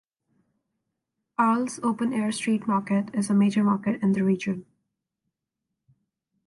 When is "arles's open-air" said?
1.37-2.31